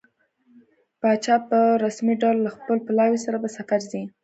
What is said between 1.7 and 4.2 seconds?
رسمي ډول له خپل پلاوي سره په سفر ځي.